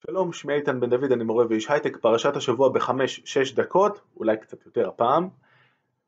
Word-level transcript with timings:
שלום, 0.00 0.32
שמי 0.32 0.54
איתן 0.54 0.80
בן 0.80 0.90
דוד, 0.90 1.12
אני 1.12 1.24
מורה 1.24 1.44
ואיש 1.48 1.70
הייטק, 1.70 1.96
פרשת 1.96 2.36
השבוע 2.36 2.68
בחמש-שש 2.68 3.52
דקות, 3.52 4.00
אולי 4.16 4.36
קצת 4.36 4.66
יותר 4.66 4.88
הפעם, 4.88 5.28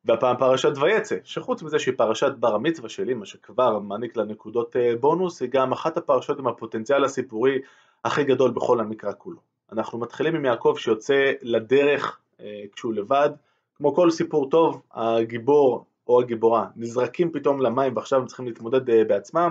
והפעם 0.04 0.36
פרשת 0.36 0.72
ויצא, 0.80 1.16
שחוץ 1.24 1.62
מזה 1.62 1.78
שהיא 1.78 1.94
פרשת 1.96 2.32
בר 2.40 2.54
המצווה 2.54 2.88
שלי, 2.88 3.14
מה 3.14 3.26
שכבר 3.26 3.78
מעניק 3.78 4.16
לה 4.16 4.24
נקודות 4.24 4.76
אה, 4.76 4.96
בונוס, 5.00 5.42
היא 5.42 5.50
גם 5.50 5.72
אחת 5.72 5.96
הפרשות 5.96 6.38
עם 6.38 6.46
הפוטנציאל 6.46 7.04
הסיפורי 7.04 7.58
הכי 8.04 8.24
גדול 8.24 8.50
בכל 8.50 8.80
המקרא 8.80 9.12
כולו. 9.18 9.38
אנחנו 9.72 9.98
מתחילים 9.98 10.34
עם 10.34 10.44
יעקב 10.44 10.74
שיוצא 10.78 11.32
לדרך 11.42 12.18
אה, 12.40 12.62
כשהוא 12.72 12.94
לבד, 12.94 13.30
כמו 13.74 13.94
כל 13.94 14.10
סיפור 14.10 14.50
טוב, 14.50 14.82
הגיבור 14.94 15.84
או 16.06 16.20
הגיבורה 16.20 16.66
נזרקים 16.76 17.32
פתאום 17.32 17.60
למים 17.60 17.96
ועכשיו 17.96 18.20
הם 18.20 18.26
צריכים 18.26 18.46
להתמודד 18.46 18.90
אה, 18.90 19.04
בעצמם. 19.04 19.50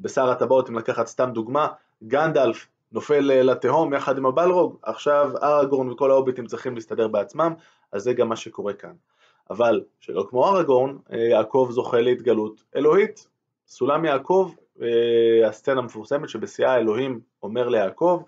בשר 0.00 0.30
הטבעות, 0.30 0.70
אם 0.70 0.78
לקחת 0.78 1.06
סתם 1.06 1.30
דוגמה, 1.34 1.68
גנדלף 2.04 2.66
נופל 2.92 3.30
אה, 3.30 3.42
לתהום 3.42 3.94
יחד 3.94 4.18
עם 4.18 4.26
הבלרוג, 4.26 4.76
עכשיו 4.82 5.30
אראגורן 5.42 5.90
וכל 5.90 6.10
ההוביטים 6.10 6.46
צריכים 6.46 6.74
להסתדר 6.74 7.08
בעצמם, 7.08 7.54
אז 7.92 8.02
זה 8.02 8.12
גם 8.12 8.28
מה 8.28 8.36
שקורה 8.36 8.72
כאן. 8.72 8.92
אבל 9.50 9.84
שלא 10.00 10.26
כמו 10.30 10.48
אראגורן, 10.48 10.96
אה, 11.12 11.18
יעקב 11.18 11.68
זוכה 11.70 12.00
להתגלות 12.00 12.62
אלוהית. 12.76 13.28
סולם 13.68 14.04
יעקב, 14.04 14.52
הסצנה 15.48 15.80
המפורסמת 15.80 16.28
שבשיאה 16.28 16.76
אלוהים 16.76 17.20
אומר 17.42 17.68
ליעקב, 17.68 18.22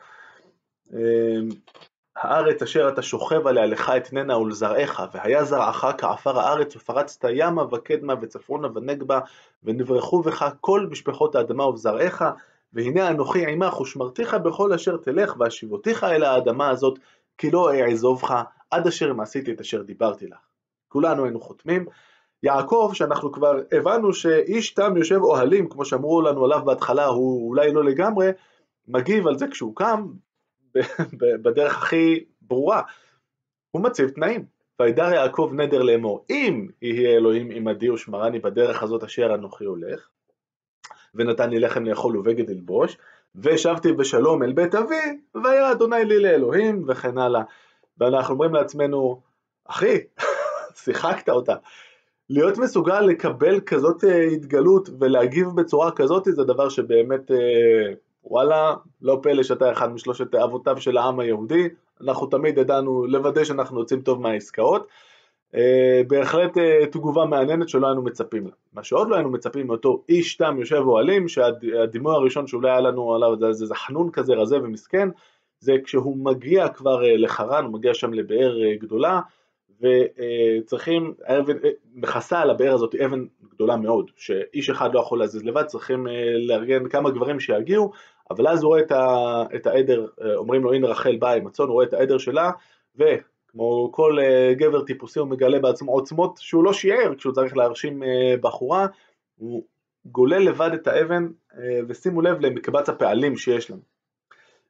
הארץ 2.23 2.63
אשר 2.63 2.89
אתה 2.89 3.03
שוכב 3.03 3.47
עליה 3.47 3.67
לך 3.67 3.93
אתננה 3.97 4.39
ולזרעך, 4.39 5.03
והיה 5.13 5.45
זרעך 5.45 5.85
כעפר 5.99 6.41
הארץ, 6.41 6.77
ופרצת 6.77 7.25
ימה 7.33 7.63
וקדמה 7.63 8.15
וצפונה 8.21 8.69
ונגבה, 8.75 9.21
ונברחו 9.65 10.23
בך 10.23 10.53
כל 10.61 10.87
משפחות 10.91 11.35
האדמה 11.35 11.67
ובזרעך, 11.67 12.23
והנה 12.73 13.11
אנוכי 13.11 13.47
עמך 13.47 13.81
ושמרתיך 13.81 14.35
בכל 14.35 14.73
אשר 14.73 14.97
תלך, 14.97 15.37
והשיבותיך 15.39 16.05
אל 16.05 16.23
האדמה 16.23 16.71
הזאת, 16.71 16.99
כי 17.39 17.51
לא 17.51 17.75
אעזובך, 17.75 18.43
עד 18.71 18.87
אשר 18.87 19.11
אם 19.11 19.21
עשיתי 19.21 19.53
את 19.53 19.61
אשר 19.61 19.83
דיברתי 19.83 20.27
לך. 20.27 20.39
כולנו 20.89 21.25
היינו 21.25 21.41
חותמים. 21.41 21.87
יעקב, 22.43 22.91
שאנחנו 22.95 23.33
כבר 23.33 23.61
הבנו 23.73 24.13
שאיש 24.13 24.75
תם 24.75 24.97
יושב 24.97 25.21
אוהלים, 25.21 25.69
כמו 25.69 25.85
שאמרו 25.85 26.23
לנו 26.23 26.45
עליו 26.45 26.65
בהתחלה, 26.65 27.07
הוא 27.07 27.49
אולי 27.49 27.73
לא 27.73 27.85
לגמרי, 27.85 28.31
מגיב 28.89 29.27
על 29.27 29.39
זה 29.39 29.47
כשהוא 29.49 29.77
קם, 29.77 30.07
בדרך 31.43 31.77
הכי 31.77 32.25
ברורה, 32.43 32.83
הוא 33.71 33.83
מציב 33.83 34.09
תנאים. 34.09 34.45
וידר 34.83 35.13
יעקב 35.13 35.51
נדר 35.55 35.83
לאמור, 35.83 36.25
אם 36.31 36.69
יהיה 36.83 37.17
אלוהים 37.17 37.51
עמדי 37.51 37.91
ושמרני 37.91 38.39
בדרך 38.39 38.83
הזאת 38.83 39.03
אשר 39.03 39.35
אנוכי 39.35 39.65
הולך, 39.65 40.09
ונתן 41.15 41.51
לי 41.51 41.59
לחם 41.59 41.85
לאכול 41.85 42.19
ובגד 42.19 42.51
ללבוש, 42.51 42.99
ושבתי 43.37 43.93
בשלום 43.93 44.43
אל 44.43 44.53
בית 44.53 44.75
אבי, 44.75 45.19
והיה 45.45 45.73
אדוני 45.73 46.05
לי 46.05 46.19
לאלוהים, 46.19 46.85
וכן 46.89 47.19
הלאה. 47.19 47.43
ואנחנו 47.99 48.35
אומרים 48.35 48.55
לעצמנו, 48.55 49.21
אחי, 49.69 49.99
שיחקת 50.85 51.29
אותה. 51.29 51.55
להיות 52.31 52.59
מסוגל 52.59 53.01
לקבל 53.01 53.61
כזאת 53.61 54.05
אה, 54.05 54.23
התגלות 54.23 54.89
ולהגיב 55.01 55.49
בצורה 55.55 55.91
כזאת 55.91 56.25
זה 56.25 56.45
דבר 56.45 56.69
שבאמת 56.69 57.31
אה, 57.31 57.95
וואלה, 58.25 58.75
לא 59.03 59.19
פלא 59.23 59.43
שאתה 59.43 59.73
אחד 59.73 59.93
משלושת 59.93 60.35
אבותיו 60.35 60.81
של 60.81 60.97
העם 60.97 61.21
היהודי, 61.21 61.69
אנחנו 62.01 62.27
תמיד 62.27 62.59
ידענו 62.59 63.07
לוודא 63.07 63.45
שאנחנו 63.45 63.81
יוצאים 63.81 64.01
טוב 64.01 64.21
מהעסקאות. 64.21 64.87
אה, 65.55 66.03
בהחלט 66.07 66.59
אה, 66.59 66.87
תגובה 66.87 67.25
מעניינת 67.25 67.69
שלא 67.69 67.87
היינו 67.87 68.03
מצפים 68.03 68.45
לה. 68.45 68.53
מה 68.73 68.85
שעוד 68.85 69.09
לא 69.09 69.15
היינו 69.15 69.31
מצפים 69.31 69.67
מאותו 69.67 70.05
איש 70.09 70.37
תם 70.37 70.57
יושב 70.59 70.83
אוהלים, 70.87 71.29
שהדימוי 71.29 72.15
הראשון 72.15 72.47
שאולי 72.47 72.71
היה 72.71 72.81
לנו 72.81 73.15
עליו 73.15 73.53
זה, 73.53 73.67
זה 73.67 73.75
חנון 73.75 74.11
כזה 74.11 74.35
רזה 74.35 74.57
ומסכן, 74.57 75.09
זה 75.61 75.73
כשהוא 75.85 76.17
מגיע 76.17 76.69
כבר 76.69 77.05
אה, 77.05 77.17
לחרן, 77.17 77.65
הוא 77.65 77.73
מגיע 77.73 77.95
שם 77.95 78.13
לבאר 78.13 78.75
גדולה, 78.75 79.21
וצריכים, 79.81 81.15
מכסה 81.95 82.41
על 82.41 82.51
הבאר 82.51 82.75
הזאת 82.75 82.95
אבן 82.95 83.25
גדולה 83.55 83.77
מאוד, 83.77 84.11
שאיש 84.17 84.71
אחד 84.71 84.95
לא 84.95 85.01
יכול 85.01 85.19
להזיז 85.19 85.45
לבד, 85.45 85.63
צריכים 85.63 86.07
לארגן 86.47 86.89
כמה 86.89 87.11
גברים 87.11 87.41
שיגיעו, 87.41 87.91
אבל 88.31 88.49
אז 88.49 88.63
הוא 88.63 88.69
רואה 88.69 88.81
את 89.55 89.67
העדר, 89.67 90.07
אומרים 90.37 90.65
לו 90.65 90.73
הנה 90.73 90.89
רחל 90.89 91.17
באה 91.17 91.35
עם 91.35 91.47
הצאן, 91.47 91.65
הוא 91.65 91.73
רואה 91.73 91.85
את 91.85 91.93
העדר 91.93 92.19
שלה, 92.19 92.51
וכמו 93.49 93.93
כל 93.93 94.17
גבר 94.53 94.85
טיפוסי 94.85 95.19
הוא 95.19 95.29
מגלה 95.29 95.59
בעצמו 95.59 95.93
עוצמות 95.93 96.39
שהוא 96.39 96.65
לא 96.65 96.73
שיער 96.73 97.15
כשהוא 97.15 97.33
צריך 97.33 97.57
להרשים 97.57 98.03
בחורה, 98.41 98.87
הוא 99.37 99.65
גולל 100.05 100.43
לבד 100.43 100.71
את 100.75 100.87
האבן, 100.87 101.29
ושימו 101.89 102.23
לב 102.23 102.41
למקבץ 102.41 102.89
הפעלים 102.89 103.37
שיש 103.37 103.71
לנו. 103.71 103.81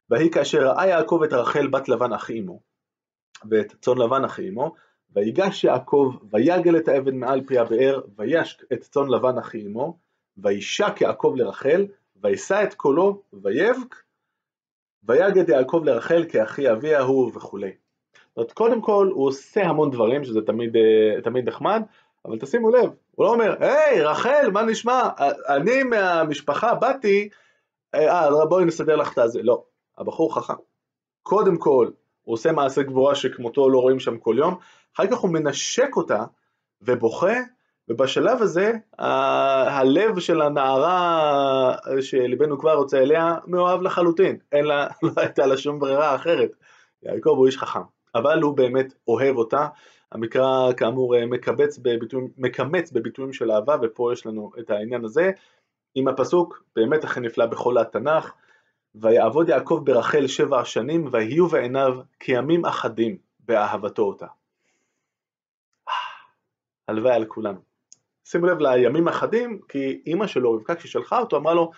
ויהי 0.09 0.31
כאשר 0.31 0.67
ראה 0.67 0.87
יעקב 0.87 1.21
את 1.23 1.33
רחל 1.33 1.67
בת 1.67 1.89
לבן 1.89 2.13
אחי 2.13 2.39
אמו, 2.39 2.59
ואת 3.49 3.75
צאן 3.81 3.97
לבן 3.97 4.23
אחי 4.23 4.49
אמו, 4.49 4.75
ויגש 5.15 5.63
יעקב, 5.63 6.15
ויגל 6.31 6.77
את 6.77 6.87
האבן 6.87 7.15
מעל 7.15 7.41
פי 7.47 7.57
הבאר, 7.57 8.01
ויש 8.17 8.57
את 8.73 8.81
צאן 8.81 9.07
לבן 9.09 9.37
אחי 9.37 9.67
אמו, 9.67 9.97
וישק 10.37 11.01
יעקב 11.01 11.33
לרחל, 11.35 11.87
וישא 12.15 12.63
את 12.63 12.73
קולו, 12.73 13.21
ויבק, 13.33 13.95
ויגד 15.03 15.49
יעקב 15.49 15.81
לרחל 15.85 16.25
כאחי 16.29 16.71
אביה 16.71 17.01
הוא 17.01 17.31
וכולי. 17.35 17.71
זאת 18.35 18.51
קודם 18.51 18.81
כל 18.81 19.09
הוא 19.13 19.27
עושה 19.27 19.61
המון 19.61 19.91
דברים, 19.91 20.23
שזה 20.23 20.41
תמיד, 20.41 20.75
אה, 20.75 21.21
תמיד 21.21 21.47
נחמד, 21.47 21.83
אבל 22.25 22.39
תשימו 22.39 22.69
לב, 22.69 22.89
הוא 23.15 23.25
לא 23.25 23.33
אומר, 23.33 23.55
היי 23.59 24.01
רחל, 24.01 24.49
מה 24.53 24.63
נשמע? 24.63 25.09
אני 25.49 25.83
מהמשפחה 25.83 26.75
באתי, 26.75 27.29
אה, 27.95 28.27
אה 28.27 28.45
בואי 28.45 28.65
נסדר 28.65 28.95
לך 28.95 29.13
את 29.13 29.17
הזה. 29.17 29.43
לא, 29.43 29.63
הבחור 29.97 30.35
חכם. 30.35 30.53
קודם 31.23 31.57
כל, 31.57 31.89
הוא 32.23 32.33
עושה 32.33 32.51
מעשה 32.51 32.83
גבורה 32.83 33.15
שכמותו 33.15 33.69
לא 33.69 33.79
רואים 33.79 33.99
שם 33.99 34.17
כל 34.17 34.35
יום, 34.37 34.55
אחר 34.95 35.07
כך 35.07 35.17
הוא 35.17 35.31
מנשק 35.31 35.95
אותה 35.95 36.23
ובוכה, 36.81 37.35
ובשלב 37.87 38.41
הזה 38.41 38.73
הלב 38.97 40.19
של 40.19 40.41
הנערה 40.41 41.75
שליבנו 42.01 42.59
כבר 42.59 42.73
רוצה 42.73 42.97
אליה 42.99 43.35
מאוהב 43.47 43.81
לחלוטין, 43.81 44.37
אין 44.51 44.65
לה, 44.65 44.87
לא 45.03 45.11
הייתה 45.17 45.45
לה 45.45 45.57
שום 45.57 45.79
ברירה 45.79 46.15
אחרת. 46.15 46.51
יעקב 47.03 47.29
הוא 47.29 47.47
איש 47.47 47.57
חכם, 47.57 47.79
אבל 48.15 48.41
הוא 48.41 48.57
באמת 48.57 48.93
אוהב 49.07 49.37
אותה. 49.37 49.67
המקרא 50.11 50.73
כאמור 50.77 51.25
מקבץ 51.25 51.77
בביטויים, 51.77 52.27
מקמץ 52.37 52.91
בביטויים 52.91 53.33
של 53.33 53.51
אהבה, 53.51 53.75
ופה 53.81 54.13
יש 54.13 54.25
לנו 54.25 54.51
את 54.59 54.69
העניין 54.69 55.05
הזה, 55.05 55.31
עם 55.95 56.07
הפסוק 56.07 56.63
באמת 56.75 57.03
הכי 57.03 57.19
נפלא 57.19 57.45
בכל 57.45 57.77
התנ"ך, 57.77 58.31
ויעבוד 58.95 59.49
יעקב 59.49 59.81
ברחל 59.83 60.27
שבע 60.27 60.65
שנים, 60.65 61.09
ויהיו 61.11 61.47
בעיניו 61.47 61.99
כימים 62.19 62.65
אחדים 62.65 63.17
באהבתו 63.39 64.01
אותה. 64.01 64.25
הלוואי 66.87 67.13
על 67.13 67.25
כולנו. 67.25 67.59
שימו 68.25 68.45
לב 68.45 68.59
לימים 68.59 69.07
אחדים, 69.07 69.59
כי 69.67 70.01
אימא 70.05 70.27
שלו, 70.27 70.53
רבקה, 70.53 70.75
כששלחה 70.75 71.19
אותו, 71.19 71.37
אמרה 71.37 71.53
לו 71.53 71.71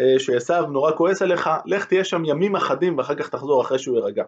אה, 0.00 0.18
שעשו 0.18 0.66
נורא 0.66 0.92
כועס 0.92 1.22
עליך, 1.22 1.50
לך 1.66 1.84
תהיה 1.84 2.04
שם 2.04 2.24
ימים 2.24 2.56
אחדים 2.56 2.98
ואחר 2.98 3.14
כך 3.14 3.28
תחזור 3.28 3.62
אחרי 3.62 3.78
שהוא 3.78 3.98
יירגע. 3.98 4.24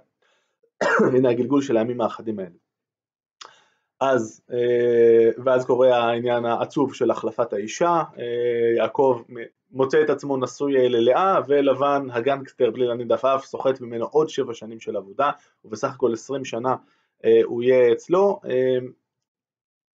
הנה 1.16 1.30
הגלגול 1.30 1.62
של 1.62 1.76
הימים 1.76 2.00
האחדים 2.00 2.38
האלה. 2.38 2.56
אז, 4.00 4.42
אה, 4.52 5.30
ואז 5.44 5.64
קורה 5.64 5.96
העניין 5.96 6.44
העצוב 6.44 6.94
של 6.94 7.10
החלפת 7.10 7.52
האישה, 7.52 8.02
אה, 8.18 8.76
יעקב 8.76 9.22
מוצא 9.70 10.02
את 10.02 10.10
עצמו 10.10 10.36
נשוי 10.36 10.88
ללאה, 10.88 11.40
ולבן 11.48 12.06
הגנגסטר 12.12 12.70
בלי 12.70 12.86
להניד 12.86 13.12
עפעף 13.12 13.44
סוחט 13.44 13.80
ממנו 13.80 14.06
עוד 14.06 14.28
שבע 14.28 14.54
שנים 14.54 14.80
של 14.80 14.96
עבודה, 14.96 15.30
ובסך 15.64 15.94
הכל 15.94 16.12
עשרים 16.12 16.44
שנה 16.44 16.76
הוא 17.44 17.62
יהיה 17.62 17.92
אצלו. 17.92 18.40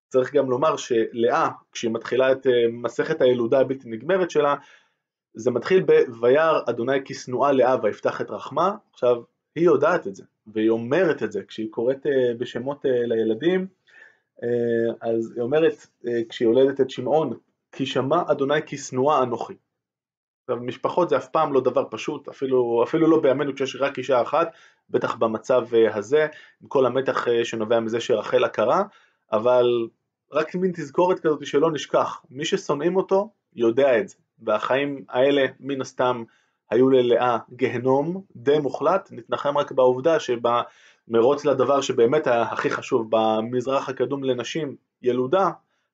צריך 0.08 0.34
גם 0.34 0.50
לומר 0.50 0.76
שלאה, 0.76 1.48
כשהיא 1.72 1.90
מתחילה 1.90 2.32
את 2.32 2.46
מסכת 2.72 3.20
הילודה 3.20 3.60
הבלתי 3.60 3.88
נגמרת 3.88 4.30
שלה, 4.30 4.54
זה 5.34 5.50
מתחיל 5.50 5.84
ב"ויר 5.86 6.62
אדוני 6.68 7.04
כי 7.04 7.14
שנואה 7.14 7.52
לאה 7.52 7.76
ויפתח 7.82 8.20
את 8.20 8.30
רחמה", 8.30 8.76
עכשיו 8.92 9.22
היא 9.56 9.64
יודעת 9.64 10.06
את 10.06 10.14
זה, 10.14 10.24
והיא 10.46 10.70
אומרת 10.70 11.22
את 11.22 11.32
זה 11.32 11.42
כשהיא 11.42 11.70
קוראת 11.70 12.06
בשמות 12.38 12.84
לילדים, 12.84 13.66
אז 15.00 15.32
היא 15.34 15.42
אומרת 15.42 15.86
כשהיא 16.28 16.48
יולדת 16.48 16.80
את 16.80 16.90
שמעון, 16.90 17.36
כי 17.72 17.86
שמע 17.86 18.22
אדוני 18.26 18.62
כי 18.66 18.78
שנואה 18.78 19.22
אנוכי. 19.22 19.54
עכשיו 20.42 20.62
משפחות 20.62 21.08
זה 21.08 21.16
אף 21.16 21.28
פעם 21.28 21.52
לא 21.52 21.60
דבר 21.60 21.84
פשוט, 21.90 22.28
אפילו, 22.28 22.84
אפילו 22.84 23.10
לא 23.10 23.20
בימינו 23.20 23.54
כשיש 23.54 23.76
רק 23.76 23.98
אישה 23.98 24.22
אחת, 24.22 24.52
בטח 24.90 25.14
במצב 25.14 25.66
הזה, 25.94 26.26
עם 26.62 26.68
כל 26.68 26.86
המתח 26.86 27.26
שנובע 27.44 27.80
מזה 27.80 28.00
שרחל 28.00 28.44
עקרה, 28.44 28.82
אבל 29.32 29.88
רק 30.32 30.54
מין 30.54 30.72
תזכורת 30.72 31.20
כזאת 31.20 31.46
שלא 31.46 31.72
נשכח, 31.72 32.22
מי 32.30 32.44
ששונאים 32.44 32.96
אותו 32.96 33.30
יודע 33.54 34.00
את 34.00 34.08
זה, 34.08 34.16
והחיים 34.38 35.04
האלה 35.08 35.46
מן 35.60 35.80
הסתם 35.80 36.24
היו 36.70 36.90
ללאה 36.90 37.38
גהנום 37.56 38.22
די 38.36 38.58
מוחלט, 38.58 39.08
נתנחם 39.12 39.58
רק 39.58 39.72
בעובדה 39.72 40.16
שבמרוץ 40.20 41.44
לדבר 41.44 41.80
שבאמת 41.80 42.26
היה 42.26 42.42
הכי 42.42 42.70
חשוב, 42.70 43.06
במזרח 43.10 43.88
הקדום 43.88 44.24
לנשים 44.24 44.76
ילודה, 45.02 45.50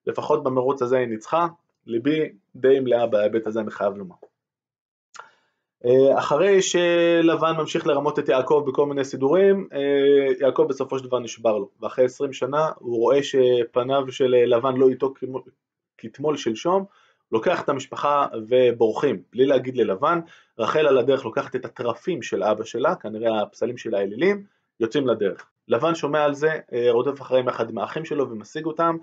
לפחות 0.07 0.43
במרוץ 0.43 0.83
הזה 0.83 0.99
היא 0.99 1.07
ניצחה, 1.07 1.47
ליבי 1.87 2.33
די 2.57 2.81
מלאה 2.81 3.07
בהיבט 3.07 3.47
הזה 3.47 3.61
אני 3.61 3.71
חייב 3.71 3.97
לומר. 3.97 4.15
אה, 5.85 6.19
אחרי 6.19 6.63
שלבן 6.63 7.57
ממשיך 7.57 7.87
לרמות 7.87 8.19
את 8.19 8.29
יעקב 8.29 8.65
בכל 8.67 8.87
מיני 8.87 9.05
סידורים, 9.05 9.69
אה, 9.73 10.47
יעקב 10.47 10.67
בסופו 10.69 10.99
של 10.99 11.05
דבר 11.05 11.19
נשבר 11.19 11.59
לו, 11.59 11.69
ואחרי 11.81 12.05
20 12.05 12.33
שנה 12.33 12.71
הוא 12.79 12.97
רואה 12.97 13.23
שפניו 13.23 14.13
של 14.13 14.35
לבן 14.47 14.77
לא 14.77 14.89
איתו 14.89 15.15
כתמול 15.99 16.37
שלשום, 16.37 16.85
לוקח 17.33 17.63
את 17.63 17.69
המשפחה 17.69 18.27
ובורחים, 18.49 19.23
בלי 19.33 19.47
להגיד 19.47 19.77
ללבן, 19.77 20.21
רחל 20.59 20.87
על 20.87 20.99
הדרך 20.99 21.25
לוקחת 21.25 21.57
את 21.57 21.65
התרפים 21.65 22.23
של 22.23 22.43
אבא 22.43 22.65
שלה, 22.65 22.95
כנראה 22.95 23.43
הפסלים 23.43 23.77
של 23.77 23.95
האלילים, 23.95 24.45
יוצאים 24.81 25.07
לדרך. 25.07 25.47
לבן 25.69 25.95
שומע 25.95 26.25
על 26.25 26.35
זה, 26.35 26.59
אה, 26.73 26.87
רודף 26.91 27.21
אחריהם 27.21 27.49
יחד 27.49 27.71
עם 27.71 27.79
האחים 27.79 28.05
שלו 28.05 28.31
ומשיג 28.31 28.67
אותם, 28.67 28.97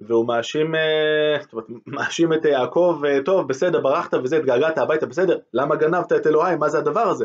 והוא 0.00 0.26
מאשים, 0.26 0.74
אה, 0.74 1.36
זאת 1.40 1.52
אומרת, 1.52 1.66
מאשים 1.86 2.32
את 2.32 2.44
יעקב, 2.44 3.02
אה, 3.06 3.18
טוב 3.24 3.48
בסדר 3.48 3.80
ברחת 3.80 4.14
וזה, 4.14 4.36
התגעגעת 4.36 4.78
הביתה 4.78 5.06
בסדר, 5.06 5.38
למה 5.52 5.76
גנבת 5.76 6.12
את 6.12 6.26
אלוהי, 6.26 6.56
מה 6.56 6.68
זה 6.68 6.78
הדבר 6.78 7.00
הזה? 7.00 7.24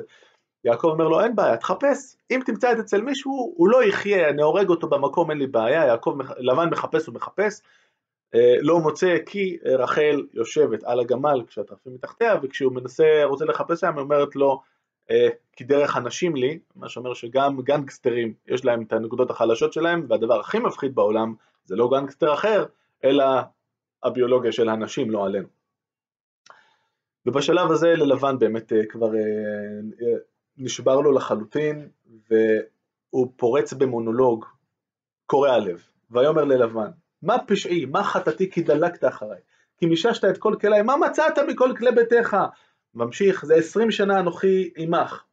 יעקב 0.64 0.88
אומר 0.88 1.08
לו 1.08 1.22
אין 1.22 1.36
בעיה, 1.36 1.58
תחפש, 1.58 2.16
אם 2.32 2.40
תמצא 2.46 2.72
את 2.72 2.80
אצל 2.80 3.02
מישהו 3.02 3.54
הוא 3.58 3.70
לא 3.70 3.84
יחיה, 3.84 4.30
אני 4.30 4.42
הורג 4.42 4.70
אותו 4.70 4.88
במקום 4.88 5.32
אין 5.32 5.40
לי 5.40 5.48
בעיה, 5.48 5.86
יעקב, 5.86 6.18
לבן 6.38 6.70
מחפש 6.70 7.10
ומחפש, 7.10 7.62
לא 8.62 8.80
מוצא 8.80 9.18
כי 9.26 9.58
רחל 9.66 10.26
יושבת 10.34 10.84
על 10.84 11.00
הגמל 11.00 11.44
כשהתרפים 11.48 11.94
מתחתיה 11.94 12.36
וכשהוא 12.44 12.74
מנסה, 12.74 13.22
רוצה 13.24 13.46
לחפש 13.46 13.80
שם, 13.80 13.94
היא 13.94 14.02
אומרת 14.02 14.36
לו 14.36 14.62
כי 15.56 15.64
דרך 15.64 15.98
אנשים 15.98 16.36
לי, 16.36 16.60
מה 16.76 16.90
שאומר 16.90 17.14
שגם 17.14 17.62
גנגסטרים 17.62 18.34
יש 18.48 18.66
להם 18.66 18.82
את 18.82 18.94
הנקודות 18.94 19.30
החלשות 19.30 19.74
שלהם 19.74 20.06
והדבר 20.10 20.40
הכי 20.40 20.60
מפחיד 20.60 20.96
בעולם 20.96 21.34
זה 21.66 21.76
לא 21.76 21.90
גנגסטר 21.92 22.34
אחר, 22.34 22.66
אלא 23.04 23.26
הביולוגיה 24.04 24.52
של 24.52 24.70
האנשים, 24.70 25.12
לא 25.12 25.26
עלינו. 25.26 25.48
ובשלב 27.26 27.72
הזה 27.72 27.88
ללבן 27.88 28.40
באמת 28.40 28.74
אה, 28.74 28.86
כבר 28.90 29.16
אה, 29.16 29.22
אה, 30.02 30.18
נשבר 30.58 31.00
לו 31.00 31.12
לחלוטין, 31.12 31.90
והוא 32.30 33.34
פורץ 33.36 33.74
במונולוג 33.74 34.46
קורע 35.26 35.58
לב, 35.58 35.84
ויאמר 36.12 36.44
ללבן, 36.44 36.90
מה 37.22 37.38
פשעי, 37.48 37.86
מה 37.86 38.04
חטאתי 38.04 38.52
כי 38.52 38.62
דלקת 38.62 39.06
אחריי, 39.06 39.40
כי 39.78 39.86
מיששת 39.86 40.26
את 40.26 40.38
כל 40.38 40.56
כליי, 40.62 40.82
מה 40.82 40.98
מצאת 40.98 41.40
מכל 41.48 41.74
כלי 41.78 41.92
ביתך? 41.92 42.38
ממשיך, 42.96 43.46
זה 43.46 43.56
עשרים 43.56 43.92
שנה 43.92 44.20
אנוכי 44.20 44.70
עמך, 44.78 45.24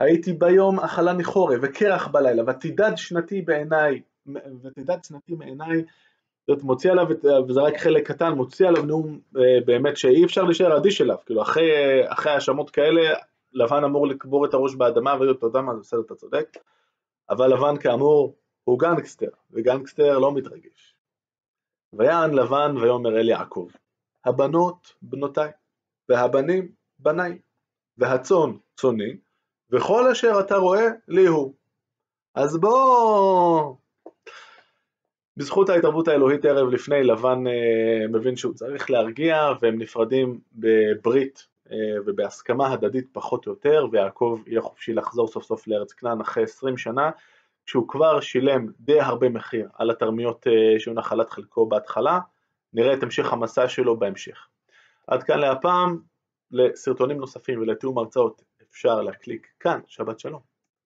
הייתי 0.00 0.32
ביום 0.32 0.80
אכלה 0.80 1.12
מחורף 1.12 1.58
וקרח 1.62 2.06
בלילה, 2.06 2.42
ותדד 2.46 2.92
שנתי 2.96 3.42
בעיניי, 3.42 4.02
ותדד 4.62 5.04
שנתי 5.04 5.34
מעיניי, 5.34 5.84
זאת 6.46 6.62
מוציא 6.62 6.90
עליו, 6.90 7.06
וזה 7.48 7.60
רק 7.60 7.76
חלק 7.76 8.06
קטן, 8.06 8.32
מוציא 8.32 8.68
עליו 8.68 8.82
נאום 8.82 9.20
אה, 9.36 9.60
באמת 9.64 9.96
שאי 9.96 10.24
אפשר 10.24 10.42
להישאר 10.42 10.76
אדיש 10.76 11.00
אליו, 11.00 11.16
כאילו 11.26 11.42
אחרי, 11.42 12.02
אחרי 12.06 12.32
האשמות 12.32 12.70
כאלה, 12.70 13.14
לבן 13.52 13.84
אמור 13.84 14.06
לקבור 14.06 14.46
את 14.46 14.54
הראש 14.54 14.74
באדמה 14.74 15.16
ולהיות, 15.20 15.38
אתה 15.38 15.46
יודע 15.46 15.60
מה, 15.60 15.74
בסדר, 15.74 16.00
אתה 16.00 16.14
צודק, 16.14 16.58
אבל 17.30 17.52
לבן 17.54 17.76
כאמור 17.76 18.34
הוא 18.64 18.78
גנגסטר, 18.78 19.28
וגנגסטר 19.50 20.18
לא 20.18 20.34
מתרגש. 20.34 20.91
ויען 21.92 22.34
לבן 22.34 22.76
ויאמר 22.76 23.20
אל 23.20 23.28
יעקב, 23.28 23.68
הבנות 24.24 24.94
בנותיי, 25.02 25.50
והבנים 26.08 26.72
בניי, 26.98 27.38
והצאן 27.98 28.50
צאני, 28.76 29.16
וכל 29.70 30.10
אשר 30.10 30.40
אתה 30.40 30.56
רואה 30.56 30.88
לי 31.08 31.26
הוא. 31.26 31.54
אז 32.34 32.60
בוא... 32.60 33.74
בזכות 35.36 35.68
ההתערבות 35.68 36.08
האלוהית 36.08 36.44
ערב 36.44 36.68
לפני, 36.68 37.02
לבן 37.02 37.46
אה, 37.46 38.08
מבין 38.08 38.36
שהוא 38.36 38.54
צריך 38.54 38.90
להרגיע, 38.90 39.36
והם 39.60 39.78
נפרדים 39.78 40.40
בברית 40.52 41.46
אה, 41.70 41.76
ובהסכמה 42.06 42.72
הדדית 42.72 43.06
פחות 43.12 43.46
או 43.46 43.52
יותר, 43.52 43.86
ויעקב 43.92 44.40
יהיה 44.46 44.60
חופשי 44.60 44.92
לחזור 44.94 45.28
סוף 45.28 45.44
סוף 45.44 45.68
לארץ 45.68 45.92
כנען 45.92 46.20
אחרי 46.20 46.42
20 46.42 46.76
שנה, 46.76 47.10
כשהוא 47.66 47.88
כבר 47.88 48.20
שילם 48.20 48.66
די 48.80 49.00
הרבה 49.00 49.28
מחיר 49.28 49.68
על 49.74 49.90
התרמיות 49.90 50.46
אה, 50.46 50.80
שהיו 50.80 50.94
נחלת 50.94 51.30
חלקו 51.30 51.66
בהתחלה, 51.66 52.18
נראה 52.72 52.94
את 52.94 53.02
המשך 53.02 53.32
המסע 53.32 53.68
שלו 53.68 53.98
בהמשך. 53.98 54.46
עד 55.06 55.22
כאן 55.22 55.38
להפעם, 55.38 55.98
לסרטונים 56.50 57.16
נוספים 57.16 57.60
ולתיאום 57.60 57.98
הרצאות 57.98 58.42
אפשר 58.70 59.02
להקליק 59.02 59.46
כאן, 59.60 59.80
שבת 59.86 60.20
שלום. 60.20 60.51